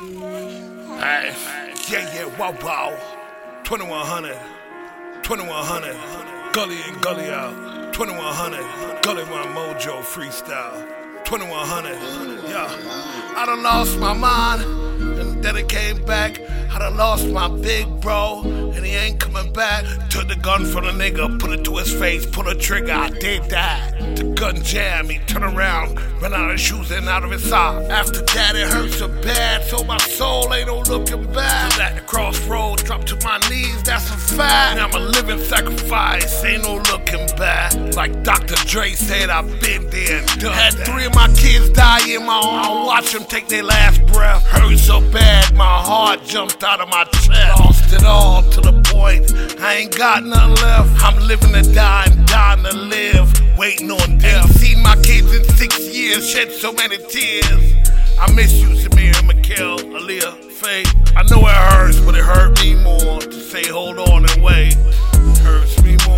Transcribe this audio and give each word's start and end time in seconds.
Hey, 0.00 1.36
yeah, 1.90 2.14
yeah, 2.14 2.24
wow, 2.38 2.56
wow. 2.62 2.98
2100, 3.64 4.34
2100, 5.22 6.54
gully 6.54 6.78
and 6.88 7.02
gully 7.02 7.28
out. 7.28 7.92
2100, 7.92 9.02
Gullymon 9.02 9.52
Mojoe 9.52 10.00
freestyle. 10.00 10.88
2100, 11.26 12.48
yeah. 12.48 12.64
I 13.36 13.44
done 13.44 13.62
lost 13.62 13.98
my 13.98 14.14
mind, 14.14 14.62
and 15.18 15.44
then 15.44 15.58
it 15.58 15.68
came 15.68 16.02
back. 16.06 16.40
I 16.72 16.78
done 16.78 16.96
lost 16.96 17.26
my 17.28 17.48
big 17.48 17.86
bro, 18.00 18.42
and 18.44 18.84
he 18.84 18.94
ain't 18.94 19.18
coming 19.18 19.52
back. 19.52 19.84
Took 20.08 20.28
the 20.28 20.36
gun 20.36 20.64
from 20.64 20.84
the 20.84 20.92
nigga, 20.92 21.38
put 21.40 21.50
it 21.50 21.64
to 21.64 21.76
his 21.76 21.92
face, 21.92 22.24
pull 22.26 22.44
the 22.44 22.54
trigger, 22.54 22.92
I 22.92 23.10
did 23.10 23.44
that. 23.50 23.98
The 24.16 24.24
gun 24.38 24.62
jam, 24.62 25.08
he 25.08 25.18
turn 25.26 25.42
around, 25.42 26.00
run 26.22 26.32
out 26.32 26.50
of 26.50 26.60
shoes 26.60 26.90
and 26.90 27.08
out 27.08 27.24
of 27.24 27.30
his 27.30 27.48
sock. 27.48 27.82
After 27.90 28.20
that, 28.22 28.54
it 28.54 28.68
hurt 28.68 28.90
so 28.92 29.08
bad, 29.08 29.64
so 29.64 29.82
my 29.84 29.98
soul 29.98 30.52
ain't 30.54 30.68
no 30.68 30.80
looking 30.80 31.24
back. 31.32 31.78
At 31.78 31.94
the 31.96 32.00
crossroads, 32.02 32.82
drop 32.84 33.04
to 33.06 33.16
my 33.24 33.38
knees, 33.50 33.82
that's 33.82 34.08
a 34.10 34.16
fact. 34.16 34.76
Now 34.76 34.86
I'm 34.86 34.94
a 34.94 34.98
living 35.00 35.40
sacrifice, 35.40 36.44
ain't 36.44 36.62
no 36.62 36.76
looking 36.76 37.26
back. 37.36 37.74
Like 37.96 38.22
Dr. 38.22 38.54
Dre 38.66 38.92
said, 38.92 39.28
I've 39.30 39.60
been 39.60 39.88
there 39.90 40.18
and 40.18 40.40
done 40.40 40.52
Had 40.52 40.74
that. 40.74 40.86
three 40.86 41.04
of 41.06 41.14
my 41.14 41.28
kids 41.34 41.70
die 41.70 42.08
in 42.08 42.24
my 42.24 42.40
arms, 42.42 42.86
watch 42.86 43.12
them 43.12 43.24
take 43.24 43.48
their 43.48 43.64
last 43.64 44.04
breath. 44.06 44.44
Hurt 44.46 44.78
so 44.78 45.00
bad, 45.10 45.54
my 45.54 45.69
heart 45.90 46.22
jumped 46.24 46.62
out 46.62 46.80
of 46.80 46.88
my 46.88 47.02
chest. 47.02 47.58
Lost 47.58 47.92
it 47.92 48.04
all 48.04 48.44
to 48.54 48.60
the 48.60 48.74
point, 48.94 49.34
I 49.60 49.74
ain't 49.74 49.96
got 49.98 50.22
nothing 50.22 50.54
left. 50.62 51.02
I'm 51.02 51.18
living 51.26 51.52
to 51.52 51.64
die 51.74 52.06
and 52.06 52.24
dying 52.28 52.62
to 52.62 52.76
live, 52.76 53.58
waiting 53.58 53.90
on 53.90 54.18
death. 54.18 54.46
Ain't 54.46 54.54
seen 54.54 54.82
my 54.84 54.94
kids 55.02 55.34
in 55.34 55.42
six 55.56 55.72
years, 55.92 56.30
shed 56.30 56.52
so 56.52 56.72
many 56.72 56.96
tears. 57.08 57.90
I 58.20 58.30
miss 58.32 58.52
you, 58.52 58.68
Samir, 58.68 59.18
Mikhail, 59.26 59.78
Aaliyah, 59.78 60.52
Faye. 60.52 60.84
I 61.16 61.24
know 61.24 61.40
it 61.48 61.58
hurts, 61.72 61.98
but 61.98 62.14
it 62.14 62.22
hurt 62.22 62.62
me 62.62 62.76
more 62.84 63.18
to 63.18 63.40
say 63.50 63.66
hold 63.66 63.98
on 63.98 64.30
and 64.30 64.42
wait. 64.44 64.76
It 64.76 65.38
hurts 65.38 65.82
me 65.82 65.96
more. 66.06 66.09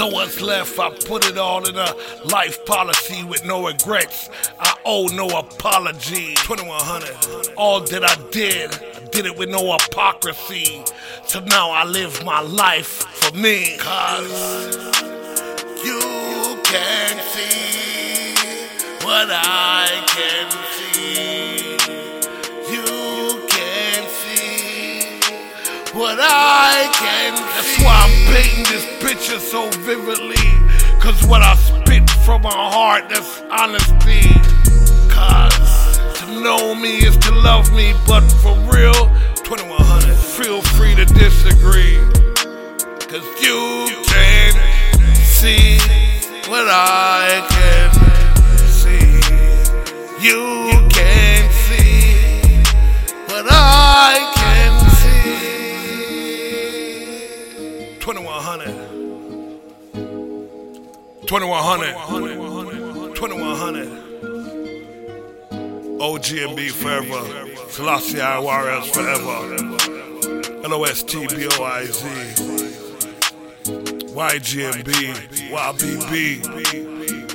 So 0.00 0.06
what's 0.06 0.40
left? 0.40 0.78
I 0.78 0.88
put 0.88 1.26
it 1.26 1.36
all 1.36 1.68
in 1.68 1.76
a 1.76 1.94
life 2.24 2.64
policy 2.64 3.22
with 3.22 3.44
no 3.44 3.66
regrets. 3.66 4.30
I 4.58 4.74
owe 4.86 5.08
no 5.08 5.28
apology. 5.28 6.36
2100. 6.36 7.54
All 7.58 7.82
that 7.82 8.02
I 8.02 8.30
did, 8.30 8.72
I 8.72 9.00
did 9.10 9.26
it 9.26 9.36
with 9.36 9.50
no 9.50 9.76
hypocrisy. 9.76 10.82
So 11.26 11.40
now 11.40 11.70
I 11.70 11.84
live 11.84 12.24
my 12.24 12.40
life 12.40 12.86
for 12.86 13.36
me. 13.36 13.76
Cause 13.76 14.74
you 15.84 16.00
can't 16.64 17.20
see 17.20 18.32
what 19.04 19.28
I 19.30 20.02
can 20.06 20.69
what 26.00 26.16
I 26.18 26.88
can 26.96 27.34
That's 27.36 27.76
why 27.84 27.92
I'm 27.92 28.32
painting 28.32 28.64
this 28.72 28.86
picture 29.04 29.38
so 29.38 29.68
vividly. 29.84 30.40
Cause 30.98 31.22
what 31.26 31.42
I 31.42 31.54
spit 31.56 32.08
from 32.24 32.40
my 32.40 32.50
heart, 32.50 33.10
that's 33.10 33.42
honesty. 33.52 34.24
Cause 35.12 35.98
to 36.20 36.40
know 36.40 36.74
me 36.74 37.04
is 37.04 37.18
to 37.18 37.34
love 37.34 37.70
me, 37.74 37.92
but 38.06 38.22
for 38.40 38.56
real, 38.72 39.12
2100, 39.44 40.16
feel 40.16 40.62
free 40.72 40.94
to 40.94 41.04
disagree. 41.04 42.00
Cause 43.12 43.26
you 43.44 44.00
can 44.08 44.56
see 45.20 45.76
what 46.48 46.64
I 46.64 47.44
can 47.52 47.92
see. 48.72 49.20
You 50.24 50.59
2100. 61.30 61.94
2100. 63.14 63.86
OGMB 66.00 66.70
forever. 66.72 67.22
Selassie 67.70 68.20
I 68.20 68.40
Warriors 68.40 68.90
forever. 68.90 69.56
LOSTBOIZ. 70.66 72.02
YGMB. 74.10 74.90
YBB. 75.52 76.42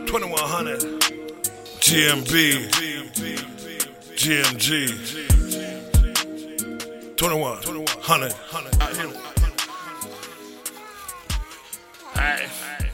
2100. 0.06 0.80
GMB. 1.80 2.34
GMG. 4.18 4.68
21. 7.16 7.58
100. 7.64 8.34
Hey. 12.14 12.85